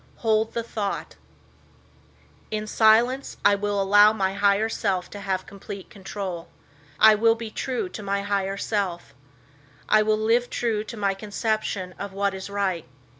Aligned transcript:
Hold 0.25 0.53
the 0.55 0.63
thought: 0.63 1.15
In 2.49 2.65
silence 2.65 3.37
I 3.45 3.53
will 3.53 3.79
allow 3.79 4.11
my 4.11 4.33
higher 4.33 4.67
self 4.67 5.11
to 5.11 5.19
have 5.19 5.45
complete 5.45 5.91
control. 5.91 6.49
I 6.99 7.13
will 7.13 7.35
be 7.35 7.51
true 7.51 7.87
to 7.89 8.01
my 8.01 8.23
higher 8.23 8.57
self. 8.57 9.13
I 9.87 10.01
will 10.01 10.17
live 10.17 10.49
true 10.49 10.83
to 10.85 10.97
my 10.97 11.13
conception 11.13 11.93
of 11.99 12.13
what 12.13 12.33
is 12.33 12.49
right. 12.49 12.87